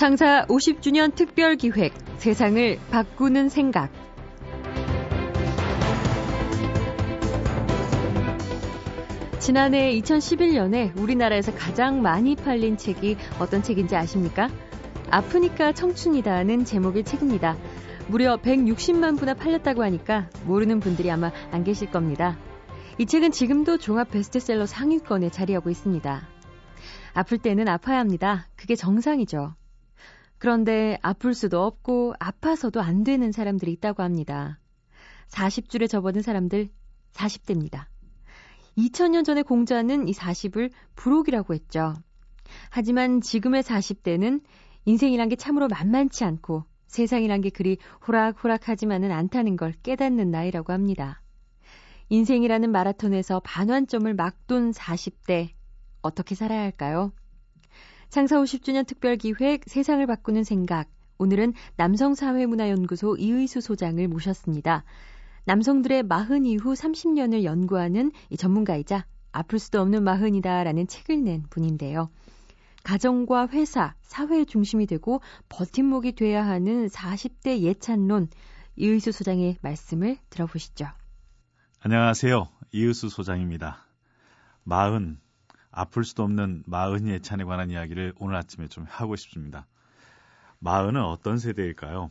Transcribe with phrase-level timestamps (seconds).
[0.00, 3.92] 창사 50주년 특별 기획 세상을 바꾸는 생각
[9.38, 14.48] 지난해 2011년에 우리나라에서 가장 많이 팔린 책이 어떤 책인지 아십니까?
[15.10, 17.58] 아프니까 청춘이다는 제목의 책입니다.
[18.08, 22.38] 무려 160만 부나 팔렸다고 하니까 모르는 분들이 아마 안 계실 겁니다.
[22.96, 26.26] 이 책은 지금도 종합 베스트셀러 상위권에 자리하고 있습니다.
[27.12, 28.46] 아플 때는 아파야 합니다.
[28.56, 29.59] 그게 정상이죠.
[30.40, 34.58] 그런데 아플 수도 없고 아파서도 안 되는 사람들이 있다고 합니다.
[35.28, 36.70] 40줄에 접어든 사람들
[37.12, 37.84] 40대입니다.
[38.78, 41.92] 2000년 전에 공자는 이 40을 부록이라고 했죠.
[42.70, 44.42] 하지만 지금의 40대는
[44.86, 47.76] 인생이란 게 참으로 만만치 않고 세상이란 게 그리
[48.08, 51.20] 호락호락하지만은 않다는 걸 깨닫는 나이라고 합니다.
[52.08, 55.50] 인생이라는 마라톤에서 반환점을 막 돈 40대
[56.00, 57.12] 어떻게 살아야 할까요?
[58.10, 64.82] 창사 50주년 특별기획 세상을 바꾸는 생각 오늘은 남성사회문화연구소 이의수 소장을 모셨습니다.
[65.44, 72.10] 남성들의 마흔 이후 30년을 연구하는 이 전문가이자 아플 수도 없는 마흔이다라는 책을 낸 분인데요.
[72.82, 78.26] 가정과 회사, 사회의 중심이 되고 버팀목이 돼야 하는 40대 예찬론
[78.74, 80.88] 이의수 소장의 말씀을 들어보시죠.
[81.78, 82.48] 안녕하세요.
[82.72, 83.86] 이의수 소장입니다.
[84.64, 85.20] 마흔,
[85.70, 89.66] 아플 수도 없는 마흔 예찬에 관한 이야기를 오늘 아침에 좀 하고 싶습니다.
[90.58, 92.10] 마흔은 어떤 세대일까요?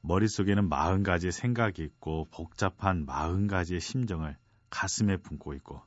[0.00, 4.36] 머릿속에는 마흔 가지의 생각이 있고 복잡한 마흔 가지의 심정을
[4.70, 5.82] 가슴에 품고 있고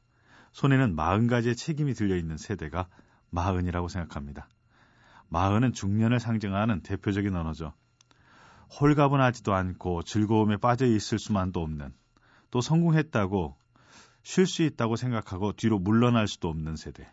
[0.52, 2.88] 손에는 마흔 가지의 책임이 들려 있는 세대가
[3.30, 4.48] 마흔이라고 생각합니다.
[5.28, 7.73] 마흔은 중년을 상징하는 대표적인 언어죠.
[8.80, 11.94] 홀가분하지도 않고 즐거움에 빠져 있을 수만도 없는
[12.52, 13.58] 또 성공했다고
[14.26, 17.08] 쉴 수 있다고 생각하고 뒤로 물러날 수도 없는 세대.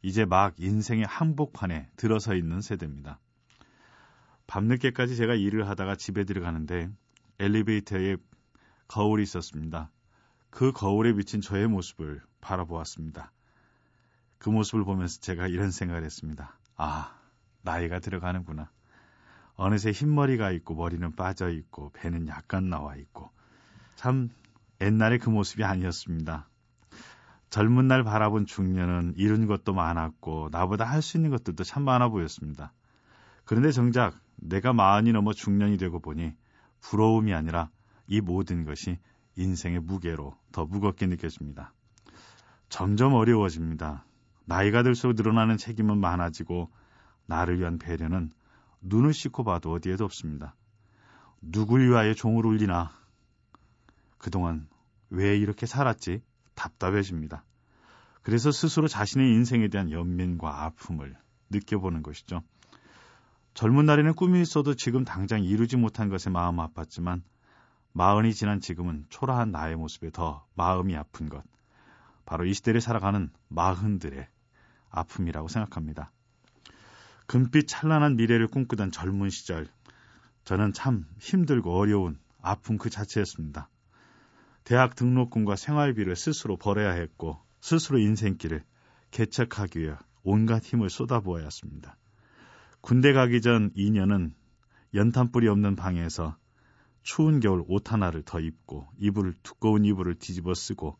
[0.00, 3.18] 이제 막 인생의 한복판에 들어서 있는 세대입니다.
[4.46, 6.88] 밤늦게까지 제가 일을 하다가 집에 들어가는데
[7.40, 8.16] 엘리베이터에
[8.86, 9.90] 거울이 있었습니다.
[10.50, 13.32] 그 거울에 비친 저의 모습을 바라보았습니다.
[14.38, 16.56] 그 모습을 보면서 제가 이런 생각을 했습니다.
[16.76, 17.20] 아,
[17.62, 18.70] 나이가 들어가는구나.
[19.56, 23.30] 어느새 흰머리가 있고 머리는 빠져 있고 배는 약간 나와 있고
[23.96, 24.30] 참
[24.80, 26.48] 옛날의 그 모습이 아니었습니다.
[27.50, 32.72] 젊은 날 바라본 중년은 이룬 것도 많았고 나보다 할 수 있는 것들도 참 많아 보였습니다.
[33.44, 36.32] 그런데 정작 내가 마흔이 넘어 중년이 되고 보니
[36.80, 37.68] 부러움이 아니라
[38.06, 38.98] 이 모든 것이
[39.36, 41.72] 인생의 무게로 더 무겁게 느껴집니다.
[42.68, 44.04] 점점 어려워집니다.
[44.44, 46.70] 나이가 들수록 늘어나는 책임은 많아지고
[47.26, 48.30] 나를 위한 배려는
[48.80, 50.54] 눈을 씻고 봐도 어디에도 없습니다.
[51.40, 52.92] 누굴 위하여 종을 울리나
[54.20, 54.68] 그동안
[55.08, 56.22] 왜 이렇게 살았지
[56.54, 57.42] 답답해집니다.
[58.22, 61.16] 그래서 스스로 자신의 인생에 대한 연민과 아픔을
[61.48, 62.42] 느껴보는 것이죠.
[63.54, 67.22] 젊은 날에는 꿈이 있어도 지금 당장 이루지 못한 것에 마음 아팠지만
[67.92, 71.42] 마흔이 지난 지금은 초라한 나의 모습에 더 마음이 아픈 것.
[72.24, 74.28] 바로 이 시대를 살아가는 마흔들의
[74.90, 76.12] 아픔이라고 생각합니다.
[77.26, 79.66] 금빛 찬란한 미래를 꿈꾸던 젊은 시절,
[80.44, 83.68] 저는 참 힘들고 어려운 아픔 그 자체였습니다.
[84.70, 88.62] 대학 등록금과 생활비를 스스로 벌어야 했고, 스스로 인생길을
[89.10, 91.96] 개척하기 위해 온갖 힘을 쏟아부어야 했습니다.
[92.80, 94.32] 군대 가기 전 2년은
[94.94, 96.36] 연탄불이 없는 방에서
[97.02, 100.96] 추운 겨울 옷 하나를 더 입고 이불을 두꺼운 이불을 뒤집어 쓰고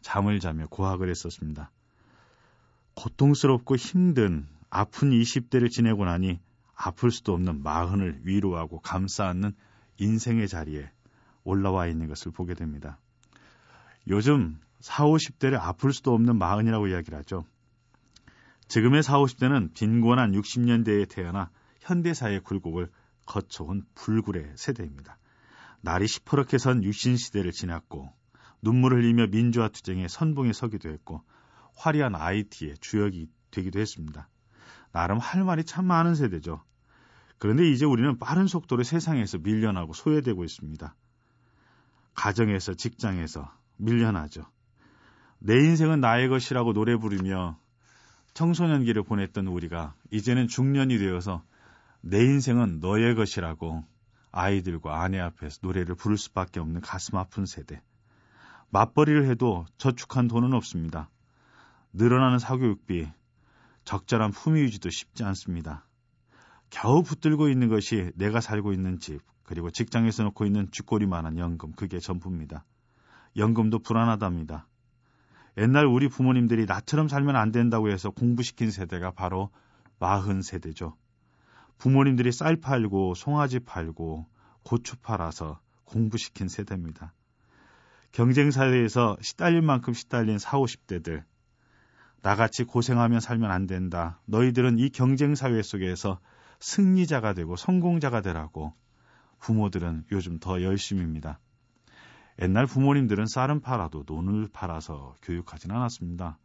[0.00, 1.72] 잠을 자며 고학을 했었습니다.
[2.94, 6.38] 고통스럽고 힘든 아픈 20대를 지내고 나니
[6.72, 9.56] 아플 수도 없는 마흔을 위로하고 감싸 안는
[9.96, 10.88] 인생의 자리에
[11.42, 13.00] 올라와 있는 것을 보게 됩니다.
[14.08, 17.44] 요즘 4, 50대를 아플 수도 없는 마흔이라고 이야기를 하죠.
[18.68, 22.90] 지금의 4, 50대는 빈곤한 60년대에 태어나 현대사의 굴곡을
[23.26, 25.18] 거쳐온 불굴의 세대입니다.
[25.80, 28.12] 날이 시퍼렇게 선 유신 시대를 지났고
[28.62, 31.22] 눈물을 흘리며 민주화 투쟁의 선봉에 서기도 했고
[31.76, 34.28] 화려한 IT의 주역이 되기도 했습니다.
[34.90, 36.62] 나름 할 말이 참 많은 세대죠.
[37.38, 40.94] 그런데 이제 우리는 빠른 속도로 세상에서 밀려나고 소외되고 있습니다.
[42.14, 44.44] 가정에서 직장에서 밀려나죠.
[45.38, 47.58] 내 인생은 나의 것이라고 노래 부르며
[48.34, 51.42] 청소년기를 보냈던 우리가 이제는 중년이 되어서
[52.00, 53.84] 내 인생은 너의 것이라고
[54.30, 57.82] 아이들과 아내 앞에서 노래를 부를 수밖에 없는 가슴 아픈 세대.
[58.70, 61.08] 맞벌이를 해도 저축한 돈은 없습니다.
[61.92, 63.08] 늘어나는 사교육비,
[63.84, 65.86] 적절한 품위 유지도 쉽지 않습니다.
[66.70, 71.98] 겨우 붙들고 있는 것이 내가 살고 있는 집, 그리고 직장에서 놓고 있는 쥐꼬리만한 연금, 그게
[71.98, 72.64] 전부입니다.
[73.38, 74.66] 연금도 불안하답니다.
[75.56, 79.50] 옛날 우리 부모님들이 나처럼 살면 안 된다고 해서 공부시킨 세대가 바로
[79.98, 80.96] 마흔 세대죠.
[81.78, 84.26] 부모님들이 쌀 팔고 송아지 팔고
[84.62, 87.14] 고추 팔아서 공부시킨 세대입니다.
[88.12, 91.24] 경쟁 사회에서 시달릴 만큼 시달린 4, 50대들.
[92.22, 94.20] 나같이 고생하며 살면 안 된다.
[94.26, 96.18] 너희들은 이 경쟁 사회 속에서
[96.60, 98.74] 승리자가 되고 성공자가 되라고
[99.38, 101.38] 부모들은 요즘 더 열심입니다.
[102.40, 106.38] 옛날 부모님들은 쌀은 팔아도 논을 팔아서 교육하진 않았습니다.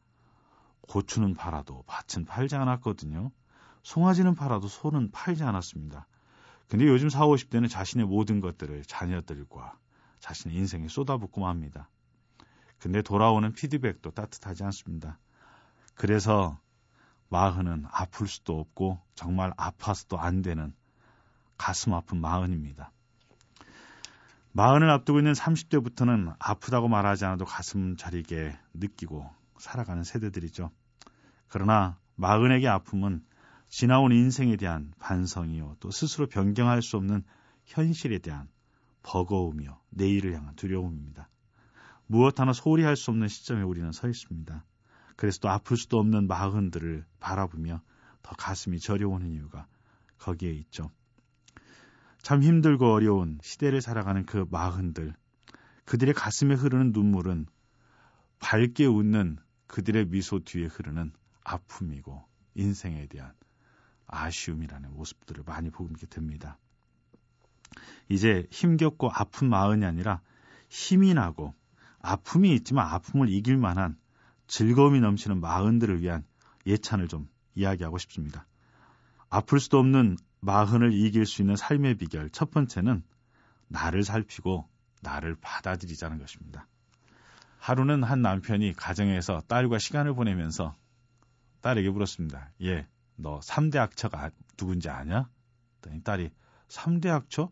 [0.81, 3.31] 고추는 팔아도 밭은 팔지 않았거든요.
[3.83, 6.07] 송아지는 팔아도 소는 팔지 않았습니다.
[6.67, 9.77] 근데 요즘 4, 50대는 자신의 모든 것들을 자녀들과
[10.19, 11.89] 자신의 인생에 쏟아붓고 맙니다.
[12.79, 15.19] 근데 돌아오는 피드백도 따뜻하지 않습니다.
[15.93, 16.59] 그래서
[17.29, 20.73] 마흔은 아플 수도 없고 정말 아파서도 안 되는
[21.57, 22.91] 가슴 아픈 마흔입니다.
[24.55, 29.27] 마흔을 앞두고 있는 30대부터는 아프다고 말하지 않아도 가슴 저리게 느끼고
[29.57, 30.69] 살아가는 세대들이죠.
[31.47, 33.23] 그러나 마흔에게 아픔은
[33.67, 35.77] 지나온 인생에 대한 반성이요.
[35.79, 37.23] 또 스스로 변경할 수 없는
[37.65, 38.47] 현실에 대한
[39.01, 39.79] 버거움이요.
[39.89, 41.29] 내일을 향한 두려움입니다.
[42.05, 44.63] 무엇 하나 소홀히 할 수 없는 시점에 우리는 서 있습니다.
[45.15, 47.81] 그래서 또 아플 수도 없는 마흔들을 바라보며
[48.21, 49.65] 더 가슴이 저려오는 이유가
[50.19, 50.91] 거기에 있죠.
[52.23, 55.13] 참 힘들고 어려운 시대를 살아가는 그 마흔들,
[55.83, 57.45] 그들의 가슴에 흐르는 눈물은
[58.39, 59.37] 밝게 웃는
[59.67, 61.11] 그들의 미소 뒤에 흐르는
[61.43, 62.23] 아픔이고
[62.55, 63.33] 인생에 대한
[64.07, 66.57] 아쉬움이라는 모습들을 많이 보게 됩니다.
[68.07, 70.21] 이제 힘겹고 아픈 마흔이 아니라
[70.69, 71.53] 힘이 나고
[71.99, 73.97] 아픔이 있지만 아픔을 이길 만한
[74.47, 76.23] 즐거움이 넘치는 마흔들을 위한
[76.65, 78.47] 예찬을 좀 이야기하고 싶습니다.
[79.29, 83.01] 아플 수도 없는 마흔을 이길 수 있는 삶의 비결 첫 번째는
[83.69, 84.67] 나를 살피고
[85.01, 86.67] 나를 받아들이자는 것입니다.
[87.59, 90.75] 하루는 한 남편이 가정에서 딸과 시간을 보내면서
[91.61, 92.51] 딸에게 물었습니다.
[92.63, 95.29] 예, 너 3대 학처가 누군지 아냐?
[95.79, 96.31] 그랬더니 딸이
[96.67, 97.49] 3대 학처?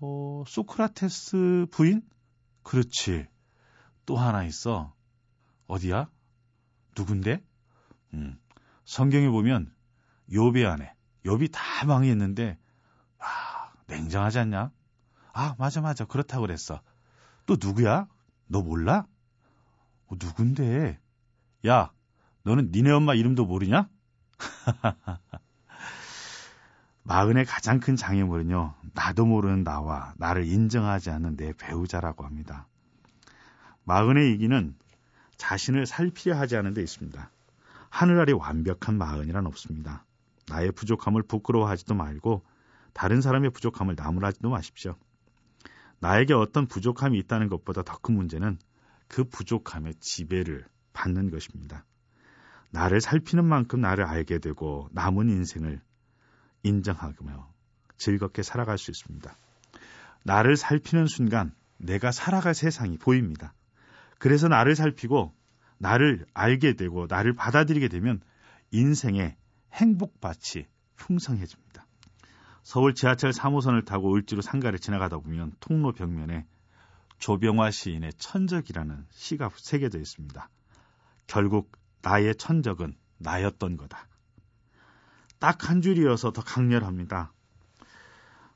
[0.00, 2.02] 어, 소크라테스 부인?
[2.64, 3.28] 그렇지.
[4.06, 4.92] 또 하나 있어.
[5.68, 6.10] 어디야?
[6.98, 7.44] 누군데?
[8.14, 8.40] 음,
[8.84, 9.72] 성경에 보면
[10.32, 10.95] 요배 안에
[11.26, 12.56] 욥이 다 망했는데
[13.18, 14.70] 아, 냉정하지 않냐?
[15.32, 16.04] 아, 맞아 맞아.
[16.06, 16.80] 그렇다고 그랬어.
[17.44, 18.06] 또 누구야?
[18.46, 19.06] 너 몰라?
[20.06, 20.98] 어, 누군데?
[21.66, 21.92] 야,
[22.44, 23.88] 너는 니네 엄마 이름도 모르냐?
[27.02, 32.66] 마흔의 가장 큰 장애물은요, 나도 모르는 나와 나를 인정하지 않는 내 배우자라고 합니다.
[33.84, 34.74] 마흔의 이기는
[35.36, 37.30] 자신을 살피려 하지 않은 데 있습니다.
[37.90, 40.05] 하늘 아래 완벽한 마흔이란 없습니다.
[40.48, 42.44] 나의 부족함을 부끄러워하지도 말고
[42.92, 44.96] 다른 사람의 부족함을 나무라지도 마십시오.
[46.00, 48.58] 나에게 어떤 부족함이 있다는 것보다 더 큰 문제는
[49.08, 51.84] 그 부족함의 지배를 받는 것입니다.
[52.70, 55.80] 나를 살피는 만큼 나를 알게 되고 남은 인생을
[56.62, 57.52] 인정하며
[57.96, 59.36] 즐겁게 살아갈 수 있습니다.
[60.24, 63.54] 나를 살피는 순간 내가 살아갈 세상이 보입니다.
[64.18, 65.34] 그래서 나를 살피고
[65.78, 68.20] 나를 알게 되고 나를 받아들이게 되면
[68.70, 69.36] 인생의
[69.76, 71.86] 행복밭이 풍성해집니다.
[72.62, 76.46] 서울 지하철 3호선을 타고 을지로 상가를 지나가다 보면 통로 벽면에
[77.18, 80.48] 조병화 시인의 천적이라는 시가 새겨져 있습니다.
[81.26, 84.08] 결국 나의 천적은 나였던 거다.
[85.38, 87.32] 딱 한 줄이어서 더 강렬합니다.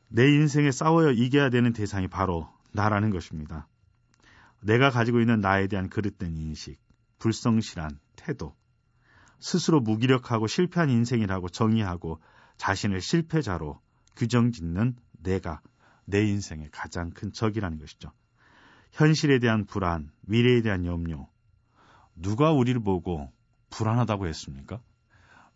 [0.09, 3.69] 내 인생에 싸워야 이겨야 되는 대상이 바로 나라는 것입니다.
[4.61, 6.79] 내가 가지고 있는 나에 대한 그릇된 인식,
[7.19, 8.55] 불성실한 태도,
[9.41, 12.21] 스스로 무기력하고 실패한 인생이라고 정의하고
[12.57, 13.81] 자신을 실패자로
[14.17, 15.61] 규정 짓는 내가
[16.05, 18.13] 내 인생의 가장 큰 적이라는 것이죠.
[18.93, 21.29] 현실에 대한 불안, 미래에 대한 염려.
[22.15, 23.33] 누가 우리를 보고
[23.71, 24.81] 불안하다고 했습니까?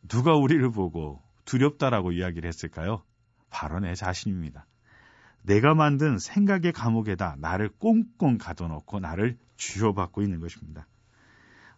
[0.09, 3.03] 누가 우리를 보고 두렵다라고 이야기를 했을까요?
[3.51, 4.67] 바로 내 자신입니다.
[5.43, 10.87] 내가 만든 생각의 감옥에다 나를 꽁꽁 가둬놓고 나를 쥐어받고 있는 것입니다.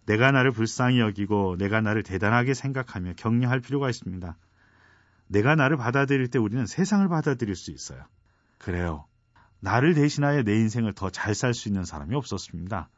[0.06, 4.36] 내가 나를 불쌍히 여기고 내가 나를 대단하게 생각하며 격려할 필요가 있습니다.
[5.28, 8.04] 내가 나를 받아들일 때 우리는 세상을 받아들일 수 있어요.
[8.58, 9.06] 그래요.
[9.60, 12.88] 나를 대신하여 내 인생을 더 잘 살 수 있는 사람이 없었습니다.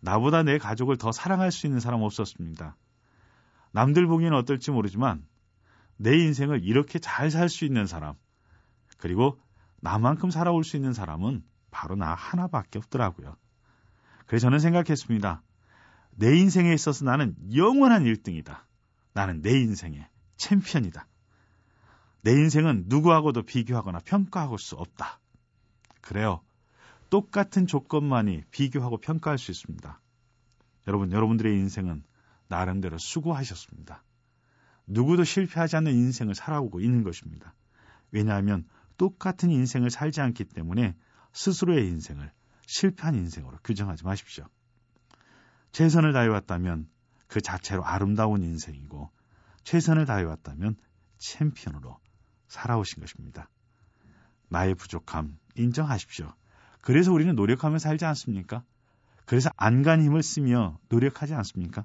[0.00, 2.76] 나보다 내 가족을 더 사랑할 수 있는 사람 없었습니다.
[3.72, 5.26] 남들 보기에는 어떨지 모르지만
[5.98, 8.14] 내 인생을 이렇게 잘 살 수 있는 사람,
[8.96, 9.38] 그리고
[9.80, 13.36] 나만큼 살아올 수 있는 사람은 바로 나 하나밖에 없더라고요.
[14.26, 15.42] 그래서 저는 생각했습니다.
[16.20, 18.60] 내 인생에 있어서 나는 영원한 1등이다.
[19.14, 21.06] 나는 내 인생의 챔피언이다.
[22.20, 25.18] 내 인생은 누구하고도 비교하거나 평가할 수 없다.
[26.02, 26.42] 그래요.
[27.08, 29.98] 똑같은 조건만이 비교하고 평가할 수 있습니다.
[30.88, 32.02] 여러분, 여러분들의 인생은
[32.48, 34.04] 나름대로 수고하셨습니다.
[34.86, 37.54] 누구도 실패하지 않는 인생을 살아오고 있는 것입니다.
[38.10, 40.94] 왜냐하면 똑같은 인생을 살지 않기 때문에
[41.32, 42.30] 스스로의 인생을
[42.66, 44.44] 실패한 인생으로 규정하지 마십시오.
[45.72, 46.88] 최선을 다해왔다면
[47.26, 49.10] 그 자체로 아름다운 인생이고
[49.64, 50.76] 최선을 다해왔다면
[51.18, 51.98] 챔피언으로
[52.48, 53.48] 살아오신 것입니다.
[54.48, 56.32] 나의 부족함 인정하십시오.
[56.80, 58.64] 그래서 우리는 노력하며 살지 않습니까?
[59.26, 61.84] 그래서 안간 힘을 쓰며 노력하지 않습니까?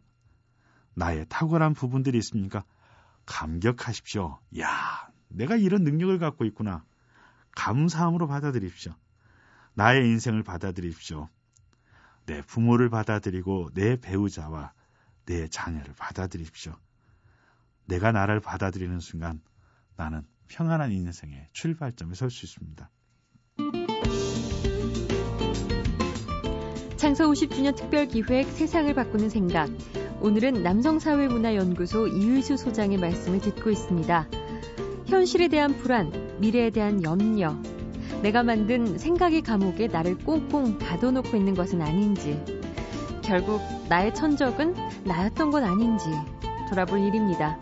[0.95, 2.63] 나의 탁월한 부분들이 있습니까?
[3.25, 4.39] 감격하십시오.
[4.59, 6.83] 야, 내가 이런 능력을 갖고 있구나.
[7.55, 8.95] 감사함으로 받아들입시오.
[9.73, 11.29] 나의 인생을 받아들입시오.
[12.25, 14.73] 내 부모를 받아들이고 내 배우자와
[15.25, 16.73] 내 자녀를 받아들입시오.
[17.85, 19.41] 내가 나를 받아들이는 순간
[19.95, 22.89] 나는 평안한 인생의 출발점에 설 수 있습니다.
[26.97, 29.69] 창서 50주년 특별 기획 세상을 바꾸는 생각.
[30.21, 34.27] 오늘은 남성사회문화연구소 이의수 소장의 말씀을 듣고 있습니다.
[35.07, 37.61] 현실에 대한 불안, 미래에 대한 염려,
[38.21, 42.43] 내가 만든 생각의 감옥에 나를 꽁꽁 가둬놓고 있는 것은 아닌지,
[43.23, 46.09] 결국 나의 천적은 나였던 것 아닌지
[46.69, 47.59] 돌아볼 일입니다.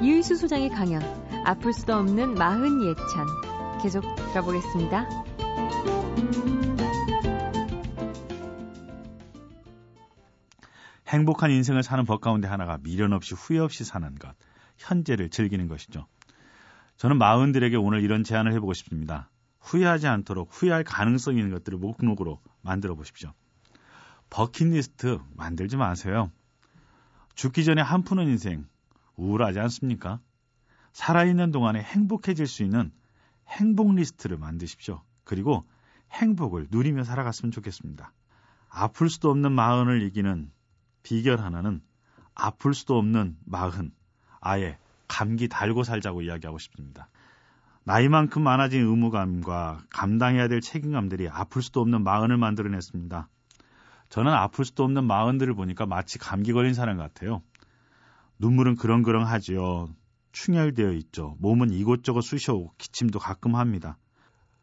[0.00, 1.02] 이의수 소장의 강연,
[1.44, 3.46] 아플 수도 없는 마흔 예찬.
[3.82, 4.02] 계속
[4.32, 5.06] 들어보겠습니다.
[11.08, 14.34] 행복한 인생을 사는 법 가운데 하나가 미련 없이 후회 없이 사는 것,
[14.76, 16.06] 현재를 즐기는 것이죠.
[16.96, 19.30] 저는 마흔들에게 오늘 이런 제안을 해보고 싶습니다.
[19.66, 23.32] 후회하지 않도록 후회할 가능성 있는 것들을 목록으로 만들어 보십시오.
[24.30, 26.30] 버킷리스트 만들지 마세요.
[27.34, 28.66] 죽기 전에 한 푸는 인생
[29.16, 30.20] 우울하지 않습니까?
[30.92, 32.92] 살아있는 동안에 행복해질 수 있는
[33.48, 35.02] 행복 리스트를 만드십시오.
[35.24, 35.66] 그리고
[36.12, 38.12] 행복을 누리며 살아갔으면 좋겠습니다.
[38.68, 40.50] 아플 수도 없는 마흔을 이기는
[41.02, 41.80] 비결 하나는
[42.34, 43.92] 아플 수도 없는 마흔,
[44.40, 47.08] 아예 감기 달고 살자고 이야기하고 싶습니다.
[47.86, 53.28] 나이만큼 많아진 의무감과 감당해야 될 책임감들이 아플 수도 없는 마흔을 만들어냈습니다.
[54.08, 57.42] 저는 아플 수도 없는 마흔들을 보니까 마치 감기 걸린 사람 같아요.
[58.40, 59.88] 눈물은 그렁그렁하지요.
[60.32, 61.36] 충혈되어 있죠.
[61.38, 63.98] 몸은 이곳저곳 쑤셔오고 기침도 가끔 합니다.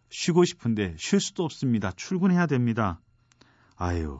[0.09, 1.93] 쉬고 싶은데 쉴 수도 없습니다.
[1.93, 2.99] 출근해야 됩니다.
[3.77, 4.19] 아유,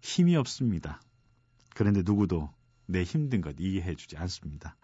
[0.00, 1.00] 힘이 없습니다.
[1.76, 2.50] 그런데 누구도
[2.86, 4.74] 내 힘든 것 이해해 주지 않습니다.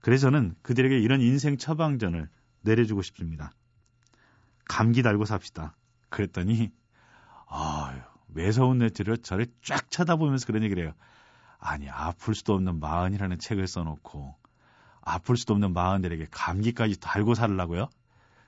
[0.00, 2.28] 그래서 저는 그들에게 이런 인생 처방전을
[2.64, 3.52] 내려주고 싶습니다.
[4.64, 5.76] 감기 달고 삽시다.
[6.08, 6.72] 그랬더니
[7.46, 10.92] 아유, 매서운 내치를 저를 쫙 쳐다보면서 그런 얘기를 해요.
[11.58, 14.36] 아니, 아플 수도 없는 마흔이라는 책을 써놓고
[15.02, 17.88] 아플 수도 없는 마흔들에게 감기까지 달고 살라고요?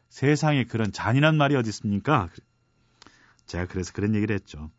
[0.09, 2.29] 세상에 그런 잔인한 말이 어디 있습니까?
[3.47, 4.71] 제가 그래서 그런 얘기를 했죠.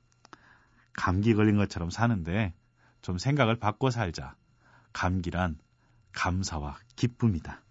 [0.94, 2.53] 감기 걸린 것처럼 사는데
[3.01, 4.36] 좀 생각을 바꿔 살자.
[4.94, 5.58] 감기란
[6.13, 7.62] 감사와 기쁨이다.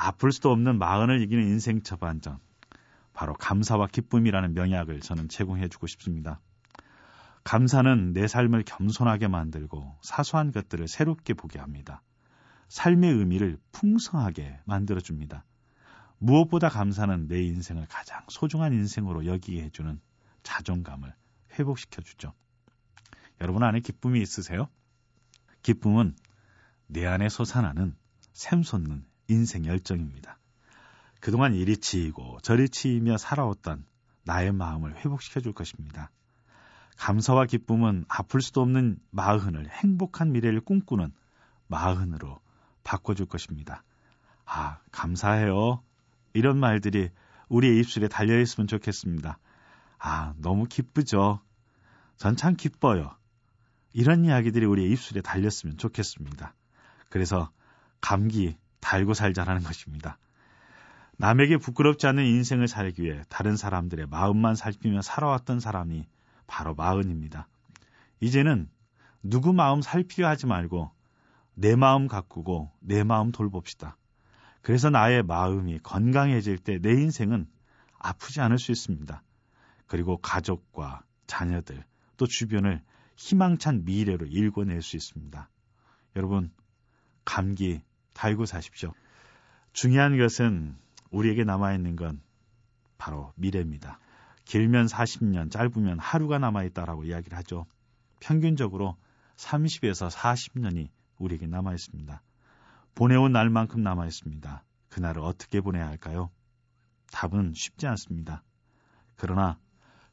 [0.00, 2.38] 아플 수도 없는 마흔을 이기는 인생 처반전.
[3.12, 6.40] 바로 감사와 기쁨이라는 명약을 저는 제공해 주고 싶습니다.
[7.42, 12.00] 감사는 내 삶을 겸손하게 만들고 사소한 것들을 새롭게 보게 합니다.
[12.68, 15.44] 삶의 의미를 풍성하게 만들어 줍니다.
[16.18, 20.00] 무엇보다 감사는 내 인생을 가장 소중한 인생으로 여기게 해주는
[20.44, 21.12] 자존감을
[21.58, 22.34] 회복시켜 주죠.
[23.40, 24.68] 여러분 안에 기쁨이 있으세요?
[25.62, 26.14] 기쁨은
[26.86, 27.96] 내 안에 솟아나는
[28.32, 30.38] 샘솟는 인생 열정입니다.
[31.20, 33.84] 그동안 이리 치이고 저리 치이며 살아왔던
[34.24, 36.10] 나의 마음을 회복시켜 줄 것입니다.
[36.96, 41.12] 감사와 기쁨은 아플 수도 없는 마흔을 행복한 미래를 꿈꾸는
[41.68, 42.40] 마흔으로
[42.84, 43.84] 바꿔줄 것입니다.
[44.44, 45.82] 아, 감사해요.
[46.32, 47.10] 이런 말들이
[47.48, 49.38] 우리의 입술에 달려있으면 좋겠습니다.
[49.98, 51.40] 아, 너무 기쁘죠?
[52.16, 53.14] 전 참 기뻐요.
[53.92, 56.54] 이런 이야기들이 우리의 입술에 달렸으면 좋겠습니다.
[57.08, 57.50] 그래서
[58.00, 60.18] 감기 달고 살자라는 것입니다.
[61.16, 66.06] 남에게 부끄럽지 않은 인생을 살기 위해 다른 사람들의 마음만 살피며 살아왔던 사람이
[66.46, 67.48] 바로 마흔입니다.
[68.20, 68.68] 이제는
[69.22, 70.90] 누구 마음 살피려 하지 말고
[71.54, 73.96] 내 마음 가꾸고 내 마음 돌봅시다.
[74.62, 77.48] 그래서 나의 마음이 건강해질 때 내 인생은
[77.98, 79.22] 아프지 않을 수 있습니다.
[79.86, 81.84] 그리고 가족과 자녀들
[82.16, 82.82] 또 주변을
[83.16, 85.48] 희망찬 미래로 일궈낼 수 있습니다.
[86.14, 86.52] 여러분,
[87.24, 87.82] 감기
[88.18, 88.92] 달고 사십시오.
[89.72, 90.76] 중요한 것은
[91.12, 92.20] 우리에게 남아있는 건
[92.98, 94.00] 바로 미래입니다.
[94.44, 97.64] 길면 40년, 짧으면 하루가 남아있다라고 이야기를 하죠.
[98.18, 98.96] 평균적으로
[99.36, 102.20] 30에서 40년이 우리에게 남아있습니다.
[102.96, 104.64] 보내온 날만큼 남아있습니다.
[104.88, 106.28] 그날을 어떻게 보내야 할까요?
[107.12, 108.42] 답은 쉽지 않습니다.
[109.14, 109.60] 그러나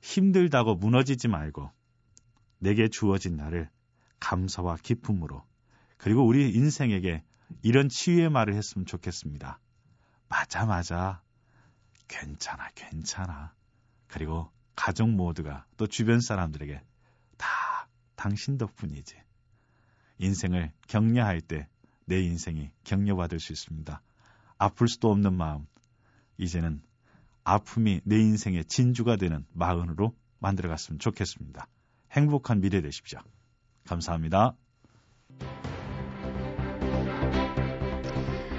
[0.03, 1.71] 힘들다고 무너지지 말고
[2.59, 3.67] 내게 주어진 날을
[4.19, 5.43] 감사와 기쁨으로
[5.97, 7.23] 그리고 우리 인생에게
[7.61, 9.59] 이런 치유의 말을 했으면 좋겠습니다.
[10.27, 11.21] 맞아, 맞아.
[12.07, 13.53] 괜찮아, 괜찮아.
[14.07, 16.81] 그리고 가족 모두가 또 주변 사람들에게
[17.37, 17.47] 다
[18.15, 19.15] 당신 덕분이지.
[20.19, 21.67] 인생을 격려할 때
[22.05, 24.01] 내 인생이 격려받을 수 있습니다.
[24.57, 25.65] 아플 수도 없는 마음.
[26.37, 26.81] 이제는
[27.43, 31.67] 아픔이 내 인생의 진주가 되는 마흔으로 만들어갔으면 좋겠습니다.
[32.11, 33.19] 행복한 미래 되십시오.
[33.85, 34.55] 감사합니다.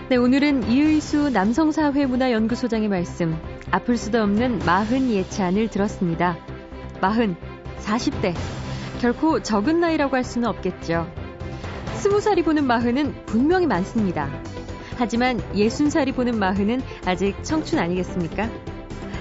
[0.08, 3.36] 네, 오늘은 이의수 남성사회문화연구소장의 말씀,
[3.72, 6.36] 아플 수도 없는 마흔 예찬을 들었습니다.
[7.00, 7.34] 마흔,
[7.80, 8.32] 40대.
[9.00, 11.10] 결코 적은 나이라고 할 수는 없겠죠.
[11.94, 14.30] 스무 살이 보는 마흔은 분명히 많습니다.
[14.96, 18.48] 하지만 예순 살이 보는 마흔은 아직 청춘 아니겠습니까?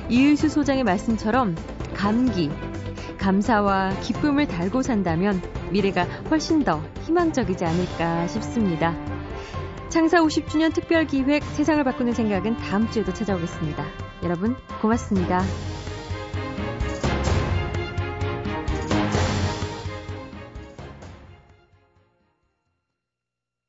[0.08, 1.56] 이의수 소장의 말씀처럼
[1.96, 2.52] 감기,
[3.18, 9.15] 감사와 기쁨을 달고 산다면 미래가 훨씬 더 희망적이지 않을까 싶습니다.
[9.96, 13.86] 창사 50주년 특별 기획 세상을 바꾸는 생각은 다음 주에도 찾아오겠습니다.
[14.24, 15.42] 여러분 고맙습니다.